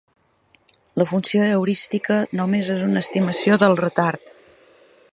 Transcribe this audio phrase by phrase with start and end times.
[1.01, 4.37] La funció heurística només és una estimació del retard.